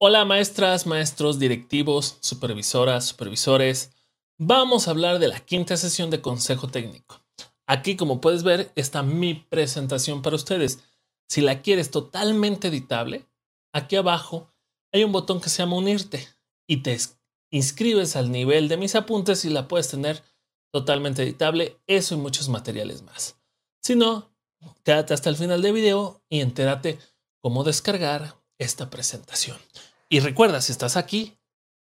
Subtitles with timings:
[0.00, 3.90] Hola maestras, maestros, directivos, supervisoras, supervisores.
[4.38, 7.20] Vamos a hablar de la quinta sesión de consejo técnico.
[7.66, 10.84] Aquí, como puedes ver, está mi presentación para ustedes.
[11.28, 13.26] Si la quieres totalmente editable,
[13.72, 14.48] aquí abajo
[14.92, 16.28] hay un botón que se llama unirte
[16.68, 16.96] y te
[17.50, 20.22] inscribes al nivel de mis apuntes y la puedes tener
[20.72, 23.36] totalmente editable, eso y muchos materiales más.
[23.82, 24.30] Si no,
[24.84, 27.00] quédate hasta el final del video y entérate
[27.40, 29.58] cómo descargar esta presentación.
[30.08, 31.38] Y recuerda, si estás aquí,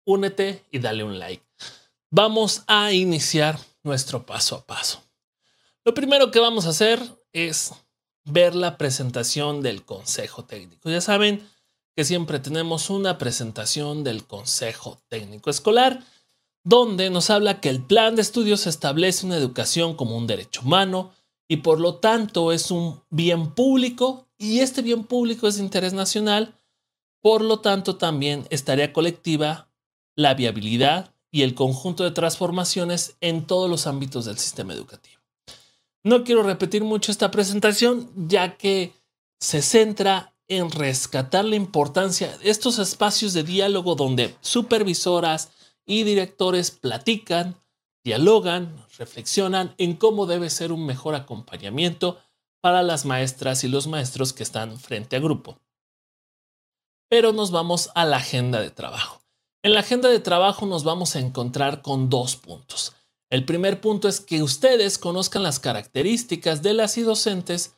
[0.06, 1.46] únete y dale un like.
[2.10, 5.04] Vamos a iniciar nuestro paso a paso.
[5.84, 7.02] Lo primero que vamos a hacer
[7.34, 7.74] es
[8.24, 10.90] ver la presentación del consejo técnico.
[10.90, 11.48] Ya saben
[11.96, 16.04] que siempre tenemos una presentación del consejo técnico escolar
[16.64, 21.12] donde nos habla que el plan de estudios establece una educación como un derecho humano
[21.52, 25.94] y por lo tanto es un bien público y este bien público es de interés
[25.94, 26.56] nacional
[27.22, 29.70] por lo tanto, también estaría colectiva
[30.16, 35.22] la viabilidad y el conjunto de transformaciones en todos los ámbitos del sistema educativo.
[36.04, 38.94] No quiero repetir mucho esta presentación, ya que
[39.40, 45.52] se centra en rescatar la importancia de estos espacios de diálogo donde supervisoras
[45.86, 47.56] y directores platican,
[48.04, 52.20] dialogan, reflexionan en cómo debe ser un mejor acompañamiento
[52.62, 55.58] para las maestras y los maestros que están frente a grupo
[57.12, 59.22] pero nos vamos a la agenda de trabajo.
[59.64, 62.94] En la agenda de trabajo nos vamos a encontrar con dos puntos.
[63.30, 67.76] El primer punto es que ustedes conozcan las características de las y docentes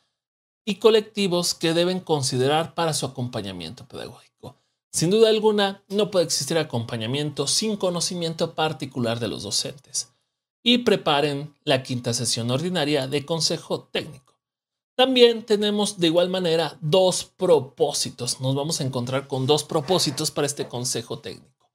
[0.64, 4.54] y colectivos que deben considerar para su acompañamiento pedagógico.
[4.92, 10.13] Sin duda alguna, no puede existir acompañamiento sin conocimiento particular de los docentes.
[10.66, 14.34] Y preparen la quinta sesión ordinaria de consejo técnico.
[14.96, 18.40] También tenemos de igual manera dos propósitos.
[18.40, 21.70] Nos vamos a encontrar con dos propósitos para este consejo técnico.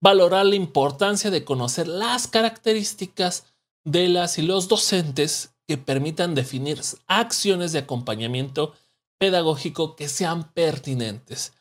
[0.00, 3.46] Valorar la importancia de conocer las características
[3.84, 8.74] de las y los docentes que permitan definir acciones de acompañamiento
[9.18, 11.52] pedagógico que sean pertinentes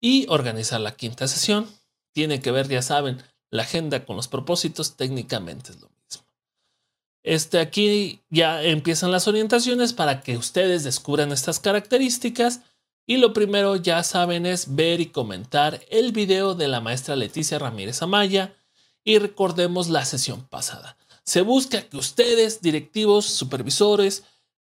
[0.00, 1.68] y organizar la quinta sesión.
[2.12, 5.95] Tiene que ver, ya saben, la agenda con los propósitos técnicamente es lo
[7.26, 12.60] este, aquí ya empiezan las orientaciones para que ustedes descubran estas características.
[13.04, 17.58] Y lo primero, ya saben, es ver y comentar el video de la maestra Leticia
[17.58, 18.54] Ramírez Amaya.
[19.02, 20.96] Y recordemos la sesión pasada.
[21.24, 24.22] Se busca que ustedes, directivos, supervisores,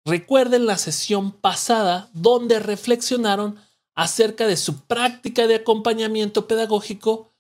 [0.04, 3.60] recuerden la sesión pasada donde reflexionaron
[3.94, 7.32] acerca de su práctica de acompañamiento pedagógico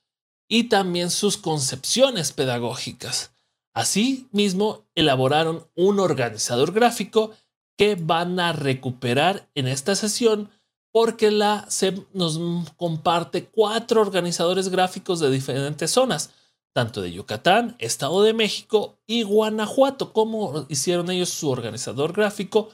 [0.47, 3.31] y también sus concepciones pedagógicas.
[3.79, 7.31] Asimismo, elaboraron un organizador gráfico
[7.78, 10.50] que van a recuperar en esta sesión
[10.91, 12.38] porque la SEP nos
[12.75, 16.31] comparte cuatro organizadores gráficos de diferentes zonas,
[16.73, 22.72] tanto de Yucatán, Estado de México y Guanajuato, como hicieron ellos su organizador gráfico.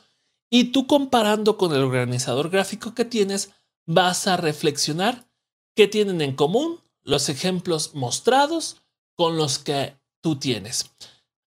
[0.49, 3.51] Y tú comparando con el organizador gráfico que tienes,
[3.85, 5.29] vas a reflexionar
[5.75, 8.81] qué tienen en común los ejemplos mostrados
[9.15, 10.89] con los que tú tienes.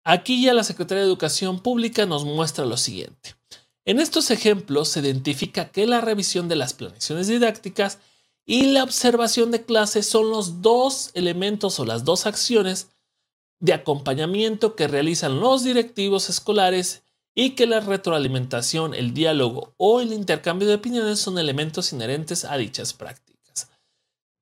[0.04, 3.34] Aquí ya la Secretaría de Educación Pública nos muestra lo siguiente.
[3.84, 7.98] En estos ejemplos se identifica que la revisión de las planeaciones didácticas
[8.46, 12.90] y la observación de clases son los dos elementos o las dos acciones
[13.58, 17.02] de acompañamiento que realizan los directivos escolares
[17.34, 22.56] y que la retroalimentación, el diálogo o el intercambio de opiniones son elementos inherentes a
[22.56, 23.37] dichas prácticas.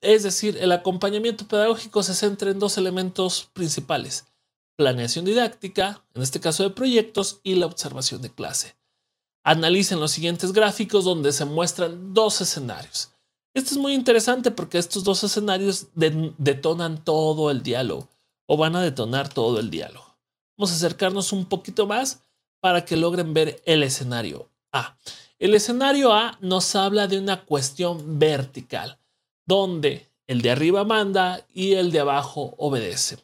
[0.00, 4.26] Es decir, el acompañamiento pedagógico se centra en dos elementos principales,
[4.76, 8.76] planeación didáctica, en este caso de proyectos, y la observación de clase.
[9.42, 13.12] Analicen los siguientes gráficos donde se muestran dos escenarios.
[13.54, 18.08] Esto es muy interesante porque estos dos escenarios detonan todo el diálogo
[18.46, 20.16] o van a detonar todo el diálogo.
[20.58, 22.22] Vamos a acercarnos un poquito más
[22.60, 24.98] para que logren ver el escenario A.
[25.38, 28.98] El escenario A nos habla de una cuestión vertical,
[29.46, 33.18] donde el de arriba manda y el de abajo obedece.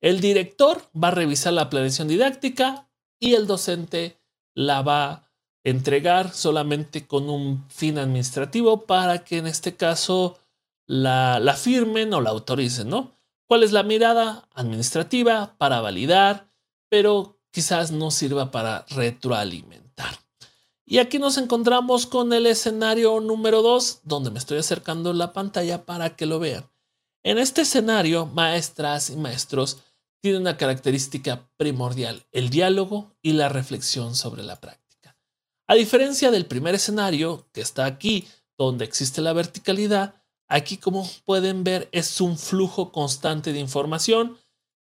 [0.00, 2.88] El director va a revisar la planeación didáctica
[3.18, 4.18] y el docente
[4.54, 5.30] la va a
[5.62, 10.38] entregar solamente con un fin administrativo para que en este caso
[10.86, 13.12] la, la firmen o la autoricen, ¿no?
[13.46, 16.48] ¿Cuál es la mirada administrativa para validar,
[16.88, 19.89] pero quizás no sirva para retroalimentar?
[20.90, 25.86] Y aquí nos encontramos con el escenario número 2, donde me estoy acercando la pantalla
[25.86, 26.68] para que lo vean.
[27.22, 29.84] En este escenario, maestras y maestros
[30.20, 35.16] tiene una característica primordial, el diálogo y la reflexión sobre la práctica.
[35.68, 38.26] A diferencia del primer escenario, que está aquí,
[38.58, 40.20] donde existe la verticalidad,
[40.52, 44.36] Aquí, como pueden ver, es un flujo constante de información,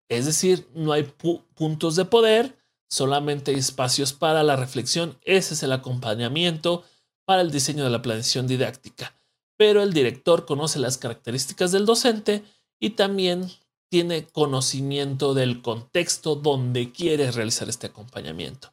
[0.08, 2.58] es decir, no hay puntos de poder,
[2.90, 5.18] solamente hay espacios para la reflexión.
[5.24, 6.84] Ese es el acompañamiento
[7.26, 9.14] para el diseño de la planeación didáctica.
[9.58, 12.44] Pero el director conoce las características del docente
[12.80, 13.50] y también
[13.90, 18.72] tiene conocimiento del contexto donde quiere realizar este acompañamiento.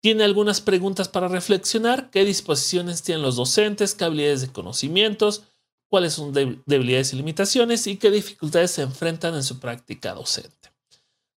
[0.00, 5.44] Tiene algunas preguntas para reflexionar, qué disposiciones tienen los docentes, qué habilidades de conocimientos,
[5.88, 10.73] cuáles son debilidades y limitaciones y qué dificultades se enfrentan en su práctica docente.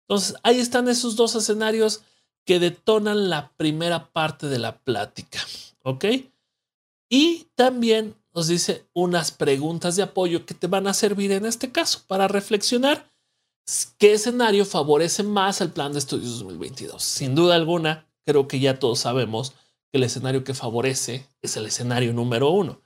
[0.08, 2.02] Entonces, ahí están esos dos escenarios
[2.44, 5.40] que detonan la primera parte de la plática.
[5.82, 6.04] ¿Ok?
[7.08, 11.72] Y también nos dice unas preguntas de apoyo que te van a servir en este
[11.72, 13.10] caso para reflexionar
[13.98, 17.02] qué escenario favorece más al plan de estudios 2022.
[17.02, 19.52] Sin duda alguna, creo que ya todos sabemos
[19.90, 22.80] que el escenario que favorece es el escenario número uno.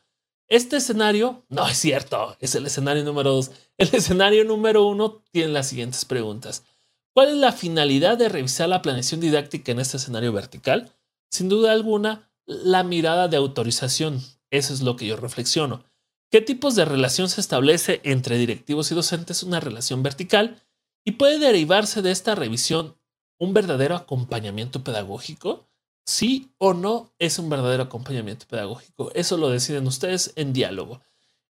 [0.48, 3.50] Este escenario no es cierto, es el escenario número dos.
[3.76, 6.64] El escenario número uno tiene las siguientes preguntas.
[7.12, 10.92] ¿Cuál es la finalidad de revisar la planeación didáctica en este escenario vertical?
[11.30, 14.22] Sin duda alguna, la mirada de autorización.
[14.50, 15.84] Eso es lo que yo reflexiono.
[16.30, 19.42] ¿Qué tipos de relación se establece entre directivos y docentes?
[19.42, 20.62] Una relación vertical.
[21.04, 22.96] ¿Y puede derivarse de esta revisión
[23.38, 25.70] un verdadero acompañamiento pedagógico?
[26.10, 29.12] sí o no es un verdadero acompañamiento pedagógico.
[29.14, 31.00] Eso lo deciden ustedes en diálogo.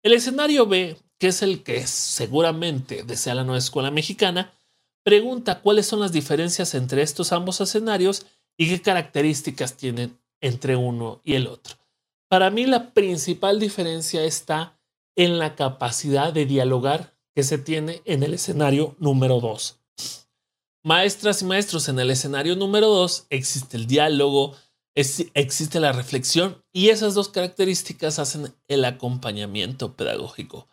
[0.02, 4.52] El escenario B, que es el que seguramente desea la nueva escuela mexicana,
[5.02, 8.26] pregunta cuáles son las diferencias entre estos ambos escenarios
[8.56, 11.76] y qué características tienen entre uno y el otro.
[12.28, 14.78] Para mí la principal diferencia está
[15.16, 19.80] en la capacidad de dialogar que se tiene en el escenario número 2.
[20.82, 24.56] Maestras y maestros, en el escenario número 2 existe el diálogo,
[24.94, 30.68] existe la reflexión y esas dos características hacen el acompañamiento pedagógico.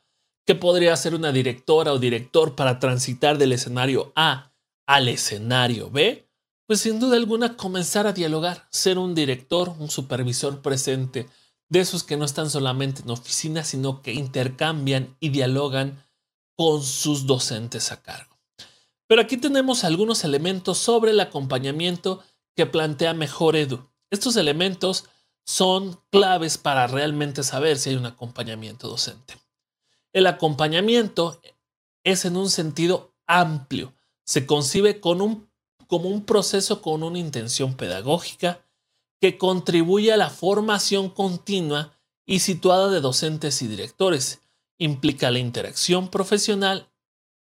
[0.47, 4.53] ¿Qué podría hacer una directora o director para transitar del escenario A
[4.87, 6.31] al escenario B?
[6.65, 11.27] Pues sin duda alguna comenzar a dialogar, ser un director, un supervisor presente,
[11.67, 16.01] de esos que no están solamente en oficina, sino que intercambian y dialogan
[16.55, 18.39] con sus docentes a cargo.
[19.05, 22.23] Pero aquí tenemos algunos elementos sobre el acompañamiento
[22.55, 23.89] que plantea Mejor Edu.
[24.11, 25.09] Estos elementos
[25.45, 29.35] son claves para realmente saber si hay un acompañamiento docente.
[30.17, 31.39] El acompañamiento
[32.03, 33.93] es en un sentido amplio.
[34.25, 35.45] Se concibe como
[35.89, 38.65] un proceso con una intención pedagógica
[39.21, 41.93] que contribuye a la formación continua
[42.25, 44.41] y situada de docentes y directores.
[44.79, 46.89] Implica la interacción profesional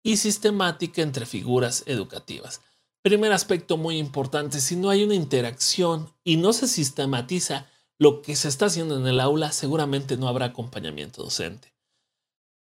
[0.03, 2.61] y sistemática entre figuras educativas.
[3.03, 8.35] Primer aspecto muy importante, si no hay una interacción y no se sistematiza lo que
[8.35, 11.74] se está haciendo en el aula, seguramente no habrá acompañamiento docente.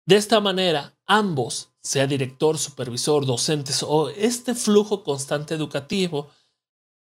[0.05, 6.29] De esta manera, ambos, sea director, supervisor, docentes o este flujo constante educativo,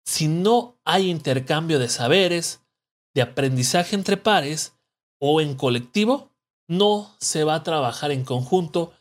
[0.06, 2.62] si no hay intercambio de saberes,
[3.14, 4.74] de aprendizaje entre pares
[5.20, 6.32] o en colectivo,
[6.68, 8.92] no se va a trabajar en conjunto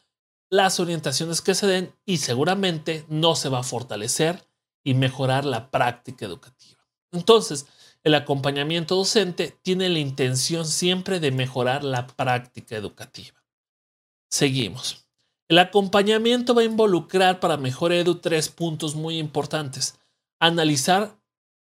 [0.51, 4.47] las orientaciones que se den y seguramente no se va a fortalecer
[4.85, 6.79] y mejorar la práctica educativa.
[7.13, 7.67] Entonces,
[8.05, 13.38] el acompañamiento docente tiene la intención siempre de mejorar la práctica educativa.
[14.31, 15.09] Seguimos.
[15.49, 19.99] El acompañamiento va a involucrar para Mejor Edu tres puntos muy importantes.
[20.39, 21.19] Analizar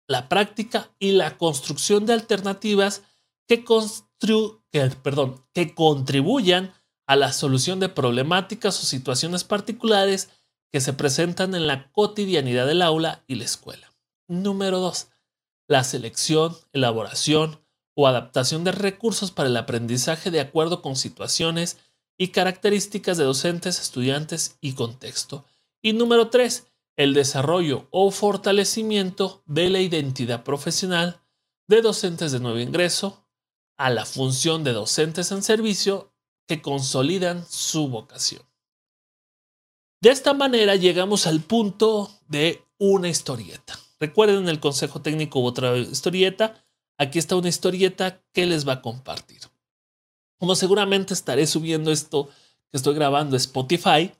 [0.09, 3.03] la práctica y la construcción de alternativas
[3.47, 3.65] que,
[5.75, 6.75] contribuyan
[7.07, 10.31] a la solución de problemáticas o situaciones particulares
[10.73, 13.95] que se presentan en la cotidianidad del aula y la escuela.
[14.27, 15.09] Número 2.
[15.69, 17.61] La selección, elaboración
[17.95, 21.79] o adaptación de recursos para el aprendizaje de acuerdo con situaciones
[22.19, 25.45] y características de docentes, estudiantes y contexto.
[25.83, 26.67] Y número 3.
[26.97, 31.21] El desarrollo o fortalecimiento de la identidad profesional
[31.69, 33.27] de docentes de nuevo ingreso
[33.77, 36.13] a la función de docentes en servicio
[36.47, 38.43] que consolidan su vocación.
[40.01, 43.79] De esta manera llegamos al punto de una historieta.
[43.99, 46.65] Recuerden el consejo técnico otra historieta.
[46.99, 49.41] Aquí está una historieta que les va a compartir.
[50.39, 52.29] Como seguramente estaré subiendo esto
[52.71, 54.13] que estoy grabando Spotify,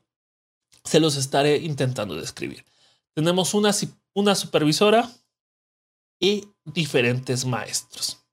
[0.83, 2.65] se los estaré intentando describir.
[3.13, 3.71] Tenemos una,
[4.13, 5.11] una supervisora
[6.19, 8.23] y diferentes maestros.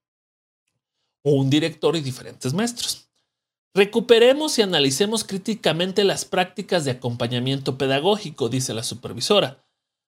[1.22, 3.08] O un director y diferentes maestros.
[3.74, 9.66] Recuperemos y analicemos críticamente las prácticas de acompañamiento pedagógico, dice la supervisora.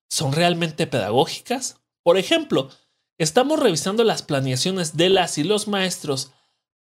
[0.09, 1.81] ¿Son realmente pedagógicas?
[2.05, 2.71] Por ejemplo,
[3.19, 6.31] ¿estamos revisando las planeaciones de las y los maestros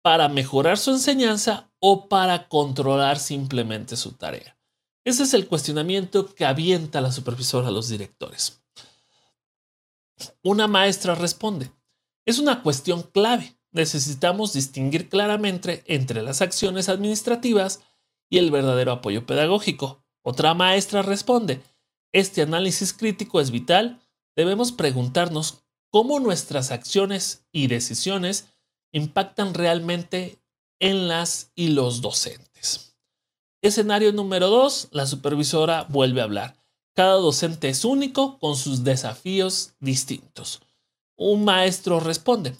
[0.05, 4.59] para mejorar su enseñanza o para controlar simplemente su tarea?
[5.03, 8.63] Ese es el cuestionamiento que avienta la supervisora a los directores.
[10.43, 11.73] Una maestra responde,
[12.27, 13.57] es una cuestión clave.
[13.73, 17.81] Necesitamos distinguir claramente entre las acciones administrativas
[18.29, 20.05] y el verdadero apoyo pedagógico.
[20.23, 21.63] Otra maestra responde,
[22.13, 24.03] este análisis crítico es vital.
[24.37, 28.54] Debemos preguntarnos cómo nuestras acciones y decisiones
[28.95, 30.39] impactan realmente
[30.79, 32.97] en las y los docentes.
[33.61, 36.57] Escenario número 2, la supervisora vuelve a hablar.
[36.95, 40.63] Cada docente es único con sus desafíos distintos.
[41.17, 42.57] Un maestro responde,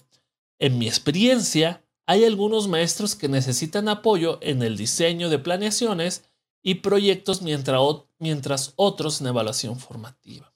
[0.59, 6.25] en mi experiencia, hay algunos maestros que necesitan apoyo en el diseño de planeaciones
[6.61, 10.53] y proyectos mientras, otros en evaluación formativa.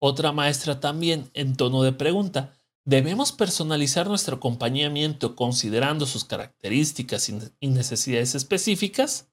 [0.00, 7.28] Otra maestra también, en tono de pregunta, ¿debemos personalizar nuestro acompañamiento considerando sus características
[7.60, 9.28] y necesidades específicas?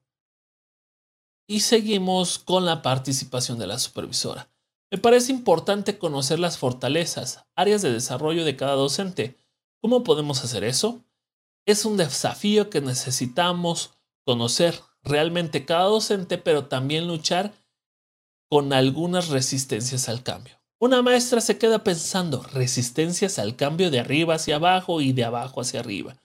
[1.48, 4.50] Y seguimos con la participación de la supervisora.
[4.92, 9.38] Me parece importante conocer las fortalezas, áreas de desarrollo de cada docente.
[9.82, 11.04] ¿Cómo podemos hacer eso?
[11.66, 13.92] Es un desafío que necesitamos
[14.25, 17.54] conocer realmente cada docente, pero también luchar
[18.50, 20.57] con algunas resistencias al cambio.
[20.80, 25.62] Una maestra se queda pensando resistencias al cambio de arriba hacia abajo y de abajo
[25.62, 26.18] hacia arriba.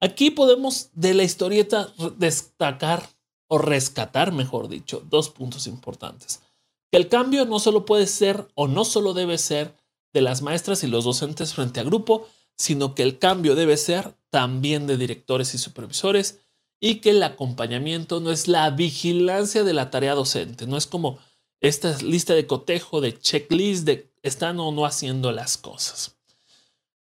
[0.00, 3.08] Aquí podemos de la historieta destacar
[3.48, 6.42] o rescatar, mejor dicho, dos puntos importantes.
[6.90, 9.74] Que el cambio no solo puede ser o no solo debe ser
[10.12, 12.26] de las maestras y los docentes frente a grupo,
[12.56, 16.40] sino que el cambio debe ser también de directores y supervisores
[16.80, 21.18] y que el acompañamiento no es la vigilancia de la tarea docente, no es como
[21.68, 26.16] esta lista de cotejo, de checklist de están o no haciendo las cosas.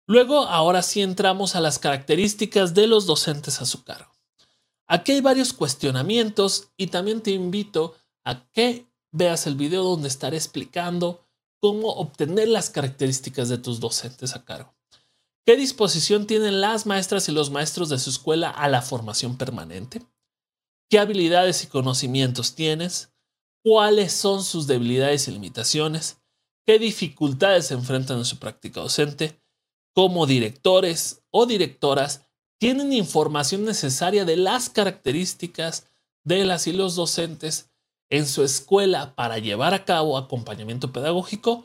[0.07, 4.13] Luego, ahora sí entramos a las características de los docentes a su cargo.
[4.87, 10.37] Aquí hay varios cuestionamientos y también te invito a que veas el video donde estaré
[10.37, 11.27] explicando
[11.61, 14.75] cómo obtener las características de tus docentes a cargo.
[15.47, 20.03] ¿Qué disposición tienen las maestras y los maestros de su escuela a la formación permanente?
[20.91, 23.14] ¿Qué habilidades y conocimientos tienes?
[23.65, 26.19] ¿Cuáles son sus debilidades y limitaciones?
[26.67, 29.41] ¿Qué dificultades enfrentan en su práctica docente?
[29.95, 32.27] ¿Cómo directores o directoras
[32.59, 35.87] tienen información necesaria de las características
[36.25, 37.71] de las y los docentes
[38.11, 41.65] en su escuela para llevar a cabo acompañamiento pedagógico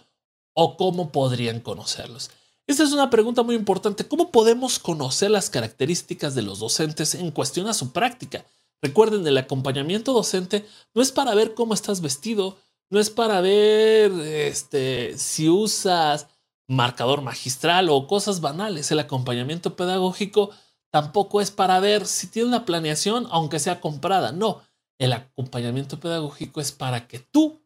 [0.54, 2.32] o cómo podrían conocerlos.
[2.66, 4.08] Esta es una pregunta muy importante.
[4.08, 8.46] ¿Cómo podemos conocer las características de los docentes en cuestión a su práctica?
[8.82, 12.58] Recuerden, el acompañamiento docente no es para ver cómo estás vestido,
[12.90, 16.28] no es para ver este, si usas
[16.68, 18.92] marcador magistral o cosas banales.
[18.92, 20.52] El acompañamiento pedagógico
[20.92, 24.32] tampoco es para ver si tiene una planeación, aunque sea comprada.
[24.32, 24.62] No,
[24.98, 27.62] el acompañamiento pedagógico es para que tú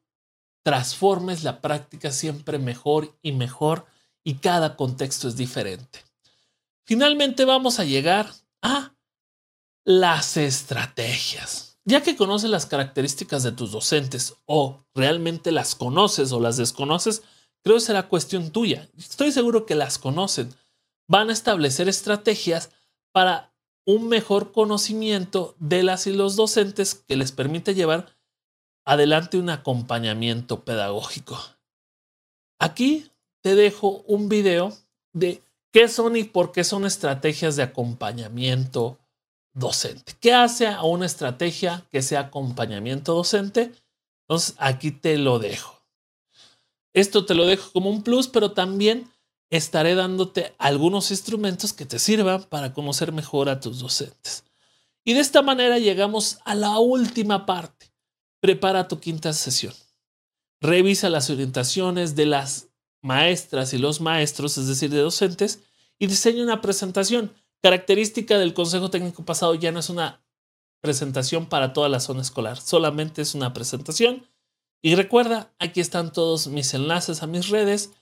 [0.64, 3.86] transformes la práctica siempre mejor y mejor
[4.24, 6.00] y cada contexto es diferente.
[6.86, 8.93] Finalmente vamos a llegar a
[9.86, 11.80] las estrategias.
[11.86, 17.24] Ya que conoces las características de tus docentes o realmente las conoces o las desconoces,
[17.62, 18.90] creo que será cuestión tuya.
[18.98, 20.54] Estoy seguro que las conocen.
[21.08, 22.72] Van a establecer estrategias
[23.12, 23.54] para
[23.86, 28.16] un mejor conocimiento de las y los docentes que les permite llevar
[28.86, 31.38] adelante un acompañamiento pedagógico.
[32.60, 33.12] Aquí
[33.42, 34.74] te dejo un video
[35.12, 39.00] de qué son y por qué son estrategias de acompañamiento
[39.54, 40.14] docente.
[40.20, 43.72] ¿Qué hace a una estrategia que sea acompañamiento docente?
[44.22, 45.82] Entonces aquí te lo dejo.
[46.94, 49.10] Esto te lo dejo como un plus, pero también
[49.50, 54.44] estaré dándote algunos instrumentos que te sirvan para conocer mejor a tus docentes.
[55.04, 57.94] Y de esta manera llegamos a la última parte.
[58.40, 59.74] Prepara tu quinta sesión.
[60.62, 62.70] Revisa las orientaciones de las
[63.02, 65.60] maestras y los maestros, es decir, de docentes,
[66.00, 67.34] y diseña una presentación.
[67.64, 70.22] Característica del Consejo Técnico pasado ya no es una
[70.82, 74.28] presentación para toda la zona escolar, solamente es una presentación.
[74.82, 77.94] Y recuerda, aquí están todos mis enlaces a mis redes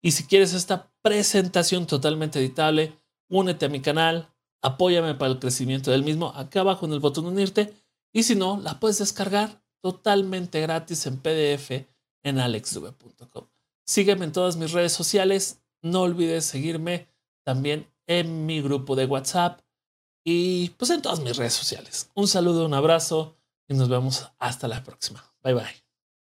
[0.00, 2.94] y si quieres esta presentación totalmente editable,
[3.28, 4.30] únete a mi canal,
[4.62, 7.74] apóyame para el crecimiento del mismo, acá abajo en el botón unirte.
[8.14, 11.86] Y si no, la puedes descargar totalmente gratis en PDF
[12.22, 13.48] en alexdube.com.
[13.84, 15.60] Sígueme en todas mis redes sociales.
[15.82, 17.06] No olvides seguirme
[17.44, 19.60] también en mi grupo de WhatsApp
[20.24, 22.10] y pues en todas mis redes sociales.
[22.14, 23.38] Un saludo, un abrazo
[23.68, 25.24] y nos vemos hasta la próxima.
[25.44, 25.89] Bye bye.